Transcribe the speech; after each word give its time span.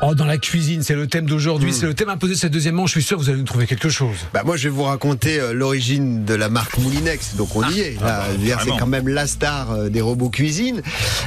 Oh, 0.00 0.14
dans 0.14 0.26
la 0.26 0.38
cuisine, 0.38 0.84
c'est 0.84 0.94
le 0.94 1.08
thème 1.08 1.26
d'aujourd'hui, 1.26 1.72
c'est 1.72 1.86
le 1.86 1.92
thème 1.94 2.08
imposé 2.08 2.34
de 2.34 2.38
cette 2.38 2.52
deuxième 2.52 2.76
manche. 2.76 2.90
Je 2.90 3.00
suis 3.00 3.02
sûr 3.02 3.16
que 3.18 3.22
vous 3.22 3.30
allez 3.30 3.38
nous 3.38 3.44
trouver 3.44 3.66
quelque 3.66 3.88
chose. 3.88 4.16
Bah 4.32 4.42
moi 4.44 4.56
je 4.56 4.64
vais 4.64 4.74
vous 4.74 4.84
raconter 4.84 5.40
euh, 5.40 5.52
l'origine 5.52 6.24
de 6.24 6.34
la 6.34 6.48
marque 6.48 6.78
Moulinex, 6.78 7.34
donc 7.34 7.56
on 7.56 7.68
y 7.68 7.80
est. 7.80 8.00
Là, 8.00 8.26
Je 8.28 8.36
veux 8.36 8.44
dire, 8.44 8.60
c'est 8.62 8.78
quand 8.78 8.86
même 8.86 9.08
la 9.08 9.26
star 9.26 9.72
euh, 9.72 9.88
des 9.88 10.00
robots 10.00 10.30
cuisine. 10.30 10.82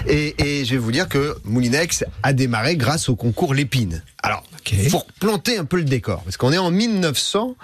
Et, 0.08 0.36
et 0.42 0.64
je 0.64 0.72
vais 0.72 0.78
vous 0.78 0.92
dire 0.94 1.10
que 1.10 1.36
Moulinex 1.44 2.06
a 2.24 2.32
démarré 2.32 2.78
grâce 2.78 3.10
au 3.10 3.16
concours 3.18 3.54
Lépine. 3.54 4.04
Alors, 4.24 4.44
Pour 4.90 5.06
planter 5.06 5.58
un 5.58 5.66
peu 5.66 5.78
le 5.78 5.84
décor, 5.84 6.22
parce 6.24 6.38
qu'on 6.38 6.52
est 6.54 6.58
en 6.58 6.72
1900, 6.72 7.56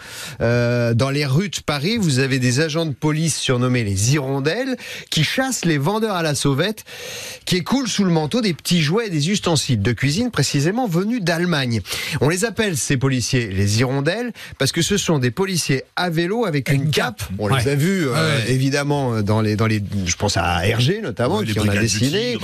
euh, 0.41 0.93
dans 0.93 1.09
les 1.09 1.25
rues 1.25 1.49
de 1.49 1.57
Paris, 1.65 1.97
vous 1.97 2.19
avez 2.19 2.39
des 2.39 2.59
agents 2.59 2.85
de 2.85 2.93
police 2.93 3.37
surnommés 3.37 3.83
les 3.83 4.13
hirondelles 4.13 4.77
qui 5.09 5.23
chassent 5.23 5.65
les 5.65 5.77
vendeurs 5.77 6.15
à 6.15 6.23
la 6.23 6.35
sauvette, 6.35 6.83
qui 7.45 7.57
écoulent 7.57 7.87
sous 7.87 8.03
le 8.03 8.11
manteau 8.11 8.41
des 8.41 8.53
petits 8.53 8.81
jouets 8.81 9.07
et 9.07 9.09
des 9.09 9.29
ustensiles 9.29 9.81
de 9.81 9.91
cuisine 9.91 10.31
précisément 10.31 10.87
venus 10.87 11.21
d'Allemagne. 11.21 11.81
On 12.21 12.29
les 12.29 12.45
appelle 12.45 12.77
ces 12.77 12.97
policiers 12.97 13.47
les 13.47 13.79
hirondelles 13.79 14.31
parce 14.57 14.71
que 14.71 14.81
ce 14.81 14.97
sont 14.97 15.19
des 15.19 15.31
policiers 15.31 15.83
à 15.95 16.09
vélo 16.09 16.45
avec 16.45 16.69
une 16.69 16.83
une 16.83 16.91
cape. 16.91 17.17
cape. 17.19 17.29
On 17.39 17.47
les 17.47 17.67
a 17.67 17.75
vus 17.75 18.07
euh, 18.07 18.13
Ouais. 18.13 18.51
évidemment 18.51 19.21
dans 19.21 19.41
les 19.41 19.55
dans 19.55 19.67
les 19.67 19.81
je 20.05 20.15
pense 20.15 20.37
à 20.37 20.65
Hergé 20.67 21.01
notamment 21.01 21.37
Ouais, 21.37 21.45
qui 21.45 21.59
en 21.59 21.67
a 21.67 21.75
dessiné 21.75 22.37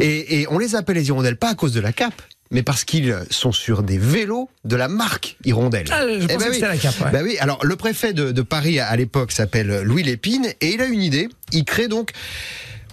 et 0.00 0.46
on 0.50 0.58
les 0.58 0.74
appelle 0.74 0.96
les 0.96 1.08
hirondelles 1.08 1.36
pas 1.36 1.50
à 1.50 1.54
cause 1.54 1.72
de 1.72 1.80
la 1.80 1.92
cape 1.92 2.20
mais 2.50 2.62
parce 2.62 2.84
qu'ils 2.84 3.16
sont 3.30 3.52
sur 3.52 3.82
des 3.82 3.98
vélos 3.98 4.48
de 4.64 4.76
la 4.76 4.88
marque 4.88 5.36
Hirondelle. 5.44 5.86
Ah, 5.90 6.02
je 6.06 6.24
Eh 6.24 6.26
ben 6.26 6.38
que 6.38 6.50
oui. 6.50 6.58
la 6.60 6.76
cape, 6.76 7.00
ouais. 7.00 7.10
Bah 7.12 7.20
oui, 7.22 7.36
alors 7.38 7.64
le 7.64 7.76
préfet 7.76 8.12
de, 8.12 8.32
de 8.32 8.42
Paris 8.42 8.78
à 8.80 8.94
l'époque 8.96 9.32
s'appelle 9.32 9.82
Louis 9.82 10.02
Lépine 10.02 10.46
et 10.60 10.74
il 10.74 10.80
a 10.80 10.86
une 10.86 11.02
idée. 11.02 11.28
Il 11.52 11.64
crée 11.64 11.88
donc 11.88 12.10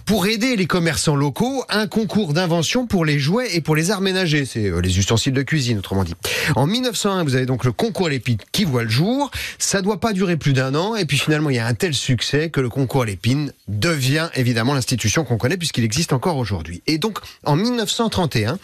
pour 0.08 0.26
aider 0.26 0.56
les 0.56 0.64
commerçants 0.66 1.16
locaux, 1.16 1.66
un 1.68 1.86
concours 1.86 2.32
d'invention 2.32 2.86
pour 2.86 3.04
les 3.04 3.18
jouets 3.18 3.54
et 3.54 3.60
pour 3.60 3.76
les 3.76 3.90
arts 3.90 4.00
ménagers, 4.00 4.46
c'est 4.46 4.70
euh, 4.70 4.80
les 4.80 4.98
ustensiles 4.98 5.34
de 5.34 5.42
cuisine 5.42 5.76
autrement 5.80 6.02
dit. 6.02 6.14
En 6.56 6.66
1901, 6.66 7.24
vous 7.24 7.34
avez 7.34 7.44
donc 7.44 7.62
le 7.66 7.72
concours 7.72 8.08
Lépine 8.08 8.38
qui 8.50 8.64
voit 8.64 8.84
le 8.84 8.88
jour. 8.88 9.30
Ça 9.58 9.82
doit 9.82 10.00
pas 10.00 10.14
durer 10.14 10.38
plus 10.38 10.54
d'un 10.54 10.74
an 10.74 10.96
et 10.96 11.04
puis 11.04 11.18
finalement 11.18 11.50
il 11.50 11.56
y 11.56 11.58
a 11.58 11.66
un 11.66 11.74
tel 11.74 11.92
succès 11.92 12.48
que 12.48 12.62
le 12.62 12.70
concours 12.70 13.04
Lépine 13.04 13.52
devient 13.68 14.30
évidemment 14.34 14.72
l'institution 14.72 15.24
qu'on 15.24 15.36
connaît 15.36 15.58
puisqu'il 15.58 15.84
existe 15.84 16.14
encore 16.14 16.38
aujourd'hui. 16.38 16.80
Et 16.86 16.96
donc 16.96 17.18
en 17.44 17.56
1931, 17.56 18.58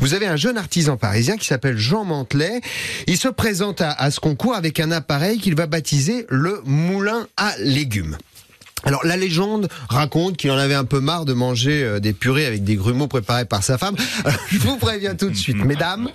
vous 0.00 0.12
avez 0.12 0.26
un 0.26 0.36
jeune 0.36 0.58
artisan 0.58 0.98
parisien 0.98 1.38
qui 1.38 1.46
s'appelle 1.46 1.78
Jean 1.78 2.04
Mantelet. 2.04 2.60
Il 3.06 3.16
se 3.16 3.28
présente 3.28 3.80
à, 3.80 3.90
à 3.90 4.10
ce 4.10 4.20
concours 4.20 4.54
avec 4.54 4.78
un 4.80 4.90
appareil 4.90 5.38
qu'il 5.38 5.54
va 5.54 5.64
baptiser 5.64 6.26
le 6.28 6.60
moulin 6.66 7.26
à 7.38 7.54
légumes. 7.56 8.18
Alors 8.84 9.04
la 9.04 9.16
légende 9.16 9.68
raconte 9.88 10.36
qu'il 10.36 10.50
en 10.50 10.56
avait 10.58 10.74
un 10.74 10.84
peu 10.84 11.00
marre 11.00 11.24
de 11.24 11.32
manger 11.32 11.82
euh, 11.82 12.00
des 12.00 12.12
purées 12.12 12.46
avec 12.46 12.64
des 12.64 12.76
grumeaux 12.76 13.08
préparés 13.08 13.44
par 13.44 13.62
sa 13.62 13.78
femme. 13.78 13.94
Alors, 14.24 14.38
je 14.50 14.58
vous 14.58 14.76
préviens 14.76 15.14
tout 15.14 15.28
de 15.30 15.36
suite, 15.36 15.62
mesdames, 15.64 16.08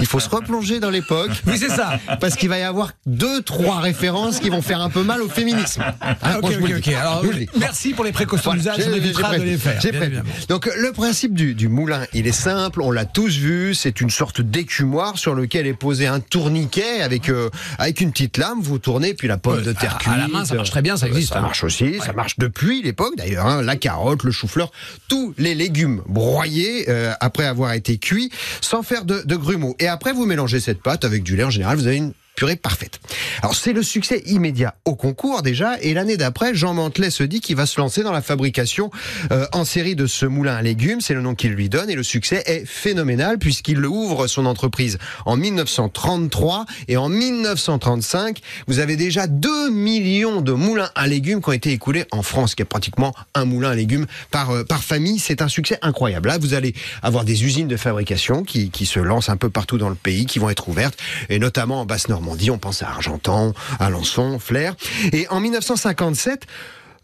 il 0.00 0.06
faut 0.06 0.20
se 0.20 0.28
replonger 0.28 0.80
dans 0.80 0.90
l'époque. 0.90 1.30
Oui, 1.46 1.56
c'est 1.58 1.68
ça. 1.68 1.98
Parce 2.20 2.36
qu'il 2.36 2.48
va 2.48 2.58
y 2.58 2.62
avoir 2.62 2.92
deux, 3.06 3.42
trois 3.42 3.80
références 3.80 4.40
qui 4.40 4.50
vont 4.50 4.62
faire 4.62 4.80
un 4.80 4.90
peu 4.90 5.02
mal 5.02 5.22
au 5.22 5.28
féminisme. 5.28 5.82
Hein, 6.00 6.14
Ah, 6.22 6.38
ok, 6.38 6.52
ok, 6.62 6.80
dis. 6.80 6.94
Alors, 6.94 7.24
merci 7.58 7.90
pour 7.92 8.04
les 8.04 8.12
précautions 8.12 8.52
Voilà, 8.54 8.76
on 8.88 8.92
évitera 8.94 9.36
de 9.38 9.42
les 9.42 9.56
faire. 9.58 9.80
Bien. 10.10 10.22
Donc 10.48 10.68
le 10.76 10.92
principe 10.92 11.34
du, 11.34 11.54
du 11.54 11.68
moulin, 11.68 12.04
il 12.14 12.26
est 12.26 12.32
simple, 12.32 12.80
on 12.82 12.90
l'a 12.90 13.04
tous 13.04 13.36
vu, 13.36 13.74
c'est 13.74 14.00
une 14.00 14.10
sorte 14.10 14.40
d'écumoire 14.40 15.18
sur 15.18 15.34
lequel 15.34 15.66
est 15.66 15.74
posé 15.74 16.06
un 16.06 16.20
tourniquet 16.20 17.00
avec 17.02 17.28
euh, 17.28 17.50
avec 17.78 18.00
une 18.00 18.10
petite 18.12 18.36
lame, 18.38 18.60
vous 18.60 18.78
tournez 18.78 19.14
puis 19.14 19.28
la 19.28 19.36
pomme 19.38 19.58
Ouais, 19.58 19.62
de 19.62 19.72
terre 19.72 19.96
à- 19.96 19.98
cuite. 19.98 20.12
à 20.12 20.16
la 20.16 20.28
main, 20.28 20.44
ça 20.44 20.54
marche 20.54 20.70
très 20.70 20.82
bien, 20.82 20.96
ça 20.96 21.06
existe, 21.08 21.32
Ça 21.32 21.38
hein. 21.38 21.42
marche 21.42 21.64
aussi, 21.64 21.89
ça 21.98 22.12
marche 22.12 22.38
depuis 22.38 22.82
l'époque 22.82 23.16
d'ailleurs, 23.16 23.46
hein, 23.46 23.62
la 23.62 23.76
carotte, 23.76 24.22
le 24.22 24.30
chou-fleur, 24.30 24.70
tous 25.08 25.34
les 25.38 25.54
légumes 25.54 26.02
broyés 26.06 26.88
euh, 26.88 27.12
après 27.20 27.44
avoir 27.44 27.72
été 27.72 27.98
cuits 27.98 28.30
sans 28.60 28.82
faire 28.82 29.04
de, 29.04 29.22
de 29.24 29.36
grumeaux. 29.36 29.74
Et 29.78 29.88
après 29.88 30.12
vous 30.12 30.26
mélangez 30.26 30.60
cette 30.60 30.82
pâte 30.82 31.04
avec 31.04 31.22
du 31.22 31.36
lait. 31.36 31.44
En 31.44 31.50
général, 31.50 31.76
vous 31.76 31.86
avez 31.86 31.96
une 31.96 32.12
parfaite. 32.56 33.00
Alors 33.42 33.54
c'est 33.54 33.72
le 33.72 33.82
succès 33.82 34.22
immédiat 34.26 34.74
au 34.84 34.94
concours 34.94 35.42
déjà, 35.42 35.78
et 35.80 35.94
l'année 35.94 36.16
d'après, 36.16 36.54
Jean 36.54 36.74
Mantelet 36.74 37.10
se 37.10 37.22
dit 37.22 37.40
qu'il 37.40 37.56
va 37.56 37.66
se 37.66 37.80
lancer 37.80 38.02
dans 38.02 38.12
la 38.12 38.22
fabrication 38.22 38.90
euh, 39.32 39.46
en 39.52 39.64
série 39.64 39.94
de 39.94 40.06
ce 40.06 40.26
moulin 40.26 40.56
à 40.56 40.62
légumes, 40.62 41.00
c'est 41.00 41.14
le 41.14 41.22
nom 41.22 41.34
qu'il 41.34 41.52
lui 41.52 41.68
donne, 41.68 41.90
et 41.90 41.94
le 41.94 42.02
succès 42.02 42.42
est 42.46 42.64
phénoménal 42.66 43.38
puisqu'il 43.38 43.84
ouvre 43.86 44.26
son 44.26 44.46
entreprise 44.46 44.98
en 45.26 45.36
1933 45.36 46.66
et 46.88 46.96
en 46.96 47.08
1935, 47.08 48.40
vous 48.66 48.78
avez 48.78 48.96
déjà 48.96 49.26
2 49.26 49.70
millions 49.70 50.40
de 50.40 50.52
moulins 50.52 50.90
à 50.94 51.06
légumes 51.06 51.42
qui 51.42 51.48
ont 51.48 51.52
été 51.52 51.72
écoulés 51.72 52.04
en 52.10 52.22
France, 52.22 52.54
qui 52.54 52.62
est 52.62 52.66
pratiquement 52.66 53.14
un 53.34 53.44
moulin 53.44 53.70
à 53.70 53.74
légumes 53.74 54.06
par, 54.30 54.50
euh, 54.50 54.64
par 54.64 54.82
famille. 54.82 55.18
C'est 55.18 55.42
un 55.42 55.48
succès 55.48 55.78
incroyable. 55.82 56.28
Là, 56.28 56.38
vous 56.38 56.54
allez 56.54 56.74
avoir 57.02 57.24
des 57.24 57.44
usines 57.44 57.68
de 57.68 57.76
fabrication 57.76 58.42
qui, 58.42 58.70
qui 58.70 58.86
se 58.86 59.00
lancent 59.00 59.28
un 59.28 59.36
peu 59.36 59.50
partout 59.50 59.78
dans 59.78 59.88
le 59.88 59.94
pays, 59.94 60.26
qui 60.26 60.38
vont 60.38 60.50
être 60.50 60.68
ouvertes, 60.68 60.98
et 61.28 61.38
notamment 61.38 61.80
en 61.80 61.86
Basse-Normandie, 61.86 62.29
on 62.50 62.58
pense 62.58 62.82
à 62.82 62.88
Argentan, 62.88 63.52
Alençon, 63.78 64.38
Flers. 64.38 64.76
Et 65.12 65.26
en 65.28 65.40
1957, 65.40 66.46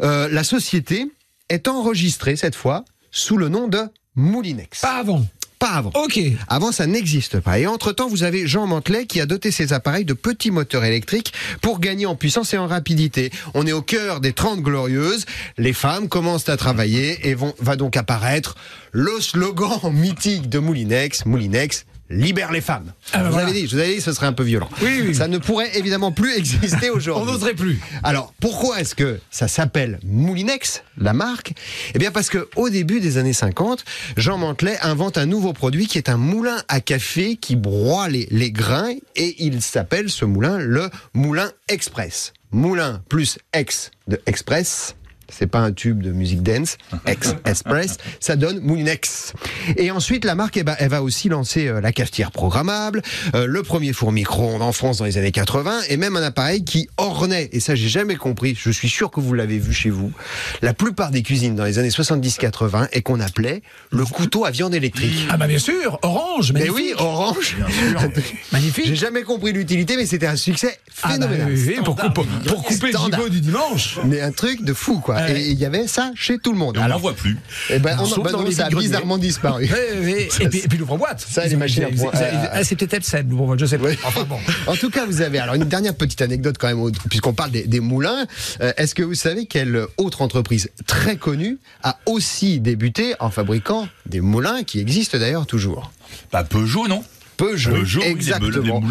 euh, 0.03 0.28
la 0.31 0.44
société 0.44 1.10
est 1.48 1.69
enregistrée 1.69 2.37
cette 2.37 2.54
fois 2.54 2.84
sous 3.10 3.36
le 3.36 3.48
nom 3.48 3.69
de 3.69 3.82
Moulinex. 4.15 4.81
Pas 4.81 4.98
avant. 4.98 5.25
Pas 5.59 5.70
avant. 5.70 5.91
Ok. 5.94 6.20
Avant, 6.48 6.70
ça 6.70 6.86
n'existe 6.86 7.41
pas. 7.41 7.59
Et 7.59 7.66
entre-temps, 7.66 8.09
vous 8.09 8.25
avez 8.25 8.47
Jean 8.47 8.66
Mantelet 8.66 9.06
qui 9.06 9.20
a 9.20 9.26
doté 9.26 9.50
ses 9.50 9.72
appareils 9.72 10.04
de 10.04 10.12
petits 10.12 10.50
moteurs 10.50 10.84
électriques 10.84 11.32
pour 11.62 11.81
gagner 11.81 12.04
en 12.04 12.15
puissance 12.15 12.53
et 12.53 12.59
en 12.59 12.66
rapidité. 12.66 13.31
On 13.54 13.66
est 13.66 13.72
au 13.72 13.81
cœur 13.81 14.20
des 14.20 14.34
30 14.34 14.60
glorieuses. 14.60 15.25
Les 15.56 15.72
femmes 15.72 16.09
commencent 16.09 16.50
à 16.50 16.59
travailler 16.59 17.28
et 17.28 17.34
vont, 17.34 17.54
va 17.59 17.76
donc 17.76 17.97
apparaître 17.97 18.54
le 18.92 19.19
slogan 19.20 19.81
mythique 19.92 20.50
de 20.50 20.59
Moulinex. 20.59 21.25
Moulinex. 21.25 21.86
Libère 22.09 22.53
les 22.53 22.61
femmes. 22.61 22.93
Ah, 23.12 23.19
bah 23.19 23.25
vous 23.25 23.33
voilà. 23.33 23.49
avais 23.49 23.61
dit, 23.61 23.67
je 23.67 23.75
vous 23.75 23.83
avais 23.83 23.94
dit, 23.97 24.00
ce 24.00 24.12
serait 24.12 24.27
un 24.27 24.33
peu 24.33 24.44
violent. 24.44 24.69
Oui, 24.81 25.03
oui. 25.06 25.15
Ça 25.15 25.27
ne 25.27 25.39
pourrait 25.39 25.77
évidemment 25.77 26.12
plus 26.12 26.37
exister 26.37 26.91
On 26.93 26.97
aujourd'hui. 26.97 27.33
n'oserait 27.33 27.55
plus. 27.55 27.81
Alors, 28.05 28.33
pourquoi 28.41 28.81
est-ce 28.81 28.94
que 28.94 29.19
ça 29.31 29.49
s'appelle 29.49 29.99
Moulinex, 30.05 30.83
la 30.99 31.12
marque? 31.12 31.53
Eh 31.95 31.99
bien, 31.99 32.12
parce 32.12 32.31
que 32.31 32.49
au 32.56 32.71
début 32.71 33.00
des 33.00 33.19
années 33.19 33.33
50, 33.33 33.84
Jean 34.16 34.39
Mantelet 34.39 34.78
invente 34.83 35.19
un 35.19 35.27
nouveau 35.27 35.53
produit 35.53 35.87
qui 35.89 35.99
est 35.99 36.09
un 36.09 36.16
moulin 36.16 36.62
à 36.69 36.81
café 36.81 37.37
qui 37.37 37.56
broie 37.56 38.09
les, 38.09 38.28
les 38.31 38.53
grains 38.53 38.95
et 39.16 39.45
il 39.45 39.61
s'appelle 39.62 40.09
ce 40.11 40.25
moulin 40.25 40.59
le 40.59 40.89
moulin 41.15 41.50
express. 41.69 42.33
Moulin 42.53 43.03
plus 43.09 43.39
ex 43.53 43.91
de 44.06 44.21
express. 44.27 44.95
C'est 45.28 45.47
pas 45.47 45.59
un 45.60 45.72
tube 45.72 46.03
de 46.03 46.12
musique 46.12 46.42
dance, 46.42 46.76
ex 47.06 47.34
express, 47.44 47.97
ça 48.20 48.37
donne 48.37 48.60
Moulinex. 48.60 49.32
Et 49.76 49.91
ensuite, 49.91 50.25
la 50.25 50.34
marque, 50.34 50.56
eh 50.56 50.62
ben, 50.64 50.76
elle 50.78 50.91
va 50.91 51.03
aussi 51.03 51.28
lancer 51.28 51.66
euh, 51.69 51.81
la 51.81 51.92
cafetière 51.92 52.31
programmable, 52.31 53.03
euh, 53.34 53.47
le 53.47 53.62
premier 53.62 53.92
four 53.92 54.12
micro-ondes 54.12 54.62
en 54.62 54.72
France 54.72 54.98
dans 54.98 55.04
les 55.04 55.19
années 55.19 55.32
80, 55.32 55.81
et 55.88 55.97
même 55.97 56.16
un 56.16 56.22
appareil 56.22 56.65
qui 56.65 56.88
ornait, 56.97 57.48
et 57.53 57.60
ça 57.60 57.75
j'ai 57.75 57.88
jamais 57.88 58.16
compris, 58.16 58.56
je 58.59 58.70
suis 58.70 58.88
sûr 58.88 59.10
que 59.10 59.20
vous 59.20 59.34
l'avez 59.34 59.59
vu 59.59 59.72
chez 59.72 59.91
vous, 59.91 60.12
la 60.62 60.75
plupart 60.75 61.10
des 61.10 61.22
cuisines 61.22 61.54
dans 61.56 61.65
les 61.65 61.78
années 61.78 61.88
70-80, 61.88 62.88
et 62.92 63.03
qu'on 63.03 63.20
appelait 63.20 63.62
le 63.91 64.04
couteau 64.04 64.44
à 64.44 64.50
viande 64.50 64.75
électrique. 64.75 65.26
Ah 65.31 65.36
bah 65.36 65.47
bien 65.47 65.59
sûr, 65.59 65.98
orange, 66.03 66.53
Mais 66.53 66.60
magnifique. 66.66 66.76
oui, 66.76 66.94
orange. 66.98 67.56
Magnifique. 68.53 68.86
J'ai 68.86 68.97
jamais 68.97 69.22
compris 69.22 69.53
l'utilité, 69.53 69.97
mais 69.97 70.06
c'était 70.06 70.26
un 70.26 70.36
succès 70.36 70.78
Ah 71.03 71.09
bah 71.09 71.26
phénoménal. 71.26 71.48
oui, 71.53 71.65
oui, 71.69 71.76
pour, 71.84 71.97
couper- 71.97 72.26
pour 72.47 72.62
couper 72.65 72.92
le 72.92 72.98
gigot 72.98 73.28
du 73.28 73.41
dimanche. 73.41 73.98
Mais 74.04 74.20
un 74.20 74.32
truc 74.32 74.62
de 74.65 74.72
fou, 74.72 75.00
quoi. 75.00 75.16
Ouais. 75.16 75.41
Et 75.41 75.49
il 75.50 75.59
y 75.59 75.65
avait 75.65 75.87
ça 75.87 76.10
chez 76.15 76.38
tout 76.38 76.53
le 76.53 76.59
monde. 76.59 76.77
Et 76.77 76.81
on 76.81 76.88
n'en 76.88 76.99
voit 76.99 77.15
plus. 77.15 77.37
eh 77.71 77.78
ben, 77.78 77.97
on, 78.00 78.04
Sauf 78.06 78.25
ben 78.25 78.32
dans 78.32 78.38
non, 78.41 78.44
les 78.47 78.53
ça 78.54 78.66
a 78.66 78.71
bizarrement 78.71 79.18
disparu. 79.18 79.65
Et 80.41 80.48
puis, 80.48 80.59
et 80.60 80.68
puis 80.68 80.78
l'ouvre-boîte. 80.78 81.24
Ça, 81.28 81.47
les 81.47 81.57
machines 81.57 81.84
à 81.84 81.89
C'est- 81.89 81.95
point- 81.97 82.10
c'est- 82.15 82.24
euh, 82.24 82.48
ah, 82.53 82.65
C'est 82.65 82.77
peut-être 82.77 82.95
Epson, 82.95 83.24
l'ouvre-boîte, 83.28 83.59
je 83.60 83.66
sais 83.66 83.78
pas. 83.78 83.89
Enfin 84.04 84.24
bon. 84.24 84.39
En 84.66 84.74
tout 84.77 84.91
cas, 84.91 85.07
vous 85.07 85.21
avez 85.22 85.39
alors 85.39 85.54
une 85.54 85.65
dernière 85.65 85.95
petite 85.95 86.21
anecdote 86.22 86.57
quand 86.59 86.68
même, 86.68 86.92
puisqu'on 87.09 87.33
parle 87.34 87.51
des, 87.51 87.65
des 87.66 87.80
moulins. 87.80 88.27
Euh, 88.60 88.72
Est-ce 88.77 88.95
que 88.95 89.03
vous 89.03 89.15
savez 89.15 89.47
quelle 89.47 89.84
autre 89.97 90.22
entreprise 90.22 90.71
très 90.86 91.16
connue 91.16 91.59
a 91.83 91.98
aussi 92.07 92.60
débuté 92.60 93.15
en 93.21 93.30
fabriquant 93.30 93.89
des 94.07 94.21
moulins 94.21 94.63
qui 94.65 94.80
existent 94.80 95.18
d'ailleurs 95.18 95.47
toujours? 95.47 95.91
Pas 96.30 96.45
Peugeot, 96.45 96.86
non? 96.89 97.03
Peugeot, 97.36 97.71
Peugeot, 97.72 98.00
exactement. 98.03 98.83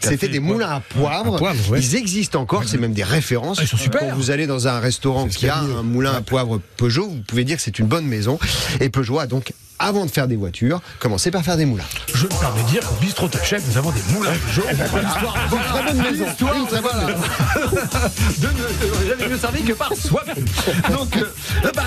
C'était 0.00 0.28
des 0.28 0.40
moulins 0.40 0.70
à 0.70 0.80
poivre. 0.80 1.34
À 1.34 1.38
poivre, 1.38 1.70
ouais. 1.70 1.80
Ils 1.80 1.96
existent 1.96 2.40
encore, 2.40 2.64
c'est 2.66 2.78
même 2.78 2.94
des 2.94 3.04
références. 3.04 3.58
Ah, 3.60 3.64
ils 3.64 3.68
sont 3.68 3.76
super. 3.76 4.00
Quand 4.00 4.16
vous 4.16 4.30
allez 4.30 4.46
dans 4.46 4.68
un 4.68 4.80
restaurant 4.80 5.26
qui 5.28 5.48
a 5.48 5.60
de 5.62 5.72
un 5.72 5.82
moulin 5.82 6.14
à 6.14 6.20
poivre 6.20 6.60
Peugeot, 6.76 7.08
vous 7.08 7.22
pouvez 7.26 7.44
dire 7.44 7.56
que 7.56 7.62
c'est 7.62 7.78
une 7.78 7.86
bonne 7.86 8.06
maison. 8.06 8.38
Et 8.80 8.88
Peugeot 8.88 9.18
a 9.18 9.26
donc 9.26 9.52
avant 9.82 10.06
de 10.06 10.10
faire 10.10 10.28
des 10.28 10.36
voitures, 10.36 10.80
commencez 11.00 11.32
par 11.32 11.42
faire 11.42 11.56
des 11.56 11.64
moulins. 11.66 11.82
Je 12.14 12.24
me 12.24 12.28
permets 12.28 12.62
de 12.62 12.68
dire 12.68 12.86
qu'au 12.86 12.94
bistrot 13.00 13.26
Top 13.26 13.44
Chef, 13.44 13.64
nous 13.68 13.76
avons 13.76 13.90
des 13.90 14.02
moulins 14.12 14.30
de 14.30 14.52
jaune. 14.52 14.64
Très 14.76 15.82
bonne 15.82 16.02
maison. 16.02 16.24
Histoire, 16.30 16.56
Une 16.56 16.66
très 16.66 16.80
bonne 16.80 16.92
voilà. 16.92 18.08
de 18.38 18.46
ne 18.46 19.08
jamais 19.08 19.28
mieux 19.28 19.38
servi 19.38 19.62
que 19.64 19.72
par 19.72 19.92
soi-même. 19.94 20.44
Donc, 20.92 21.16
euh, 21.16 21.70
bah, 21.74 21.82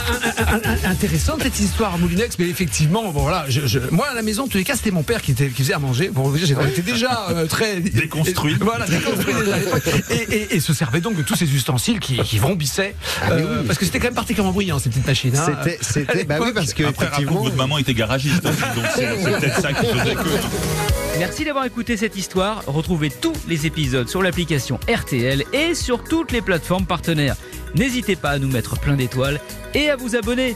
intéressante 1.06 1.44
cette 1.44 1.60
histoire 1.60 1.94
à 1.94 1.98
Moulinex, 1.98 2.38
mais 2.40 2.48
effectivement, 2.50 3.04
bon 3.12 3.22
voilà, 3.22 3.46
je, 3.48 3.68
je- 3.68 3.78
moi 3.92 4.08
à 4.08 4.16
la 4.16 4.24
maison, 4.24 4.44
en 4.44 4.48
tous 4.48 4.58
les 4.58 4.64
cas, 4.64 4.76
c'était 4.76 4.90
mon 4.90 5.04
père 5.04 5.22
qui, 5.22 5.32
était, 5.32 5.50
qui 5.50 5.62
faisait 5.62 5.74
à 5.76 5.80
manger. 5.80 6.10
Bon, 6.10 6.32
déjà, 6.32 6.48
j'étais 6.48 6.82
déjà 6.82 7.28
euh, 7.30 7.46
très 7.46 7.80
Déconstruit. 7.80 8.56
Voilà, 8.60 8.88
déconstruit 8.88 9.34
déjà 9.36 9.54
à 9.56 9.60
l'époque. 9.60 9.84
Et, 10.10 10.16
et- 10.36 10.56
et 10.56 10.60
se 10.60 10.74
servait 10.74 11.02
donc 11.02 11.16
de 11.16 11.22
tous 11.22 11.36
ces 11.36 11.54
ustensiles 11.54 12.00
qui, 12.00 12.18
qui 12.18 12.40
vrombissaient, 12.40 12.96
euh, 13.30 13.62
parce 13.68 13.78
que 13.78 13.86
c'était 13.86 14.00
quand 14.00 14.08
même 14.08 14.16
particulièrement 14.16 14.52
bruyant 14.52 14.80
ces 14.80 14.90
petites 14.90 15.06
machines. 15.06 15.36
hein. 15.36 15.46
C'était, 15.64 15.78
c'était, 15.82 16.24
bah 16.24 16.38
oui, 16.42 16.50
parce 16.56 16.74
que 16.74 16.84
Après, 16.86 17.06
effectivement. 17.06 17.44
votre 17.44 17.56
maman 17.56 17.78
était 17.78 17.94
garagiste, 17.94 18.44
aussi, 18.44 18.62
donc 18.76 18.86
c'est 18.96 19.08
c'est 19.24 19.40
peut-être 19.40 19.62
ça 19.62 19.74
qui 19.74 19.86
faisait 19.86 20.16
que. 20.16 21.20
Merci 21.20 21.46
d'avoir 21.46 21.66
écouté 21.66 21.98
cette 21.98 22.16
histoire. 22.18 22.64
Retrouvez 22.66 23.10
tous 23.12 23.34
les 23.48 23.66
épisodes 23.68 24.10
sur 24.10 24.22
l'application 24.24 24.80
RTL 24.94 25.44
et 25.54 25.76
sur 25.76 26.04
toutes 26.04 26.32
les 26.32 26.42
plateformes 26.42 26.86
partenaires. 26.86 27.36
N'hésitez 27.76 28.16
pas 28.16 28.32
à 28.32 28.40
nous 28.40 28.50
mettre 28.50 28.78
plein 28.80 28.96
d'étoiles 28.96 29.40
et 29.74 29.90
à 29.90 29.96
vous 29.96 30.16
abonner. 30.16 30.56